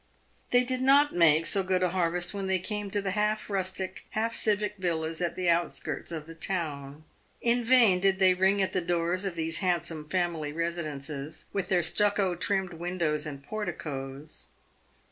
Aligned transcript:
They 0.49 0.63
did 0.63 0.81
not 0.81 1.13
make 1.13 1.45
so 1.45 1.61
good 1.61 1.83
a 1.83 1.89
harvest 1.91 2.33
when 2.33 2.47
they 2.47 2.57
came 2.57 2.89
to 2.89 3.03
the 3.03 3.11
half 3.11 3.51
rustic, 3.51 4.05
half 4.17 4.33
civic 4.35 4.77
villas 4.79 5.21
at 5.21 5.35
the 5.35 5.47
outskirts 5.47 6.11
of 6.11 6.25
the 6.25 6.33
town. 6.33 7.03
In 7.39 7.63
vain 7.63 7.99
did 7.99 8.17
they 8.17 8.33
ring 8.33 8.63
at 8.63 8.73
the 8.73 8.81
doors 8.81 9.25
of 9.25 9.35
these 9.35 9.57
handsome 9.57 10.09
family 10.09 10.51
residences, 10.51 11.45
with 11.53 11.69
their 11.69 11.83
stucco 11.83 12.33
trimmed 12.33 12.73
windows 12.73 13.27
and 13.27 13.43
porticos. 13.43 14.47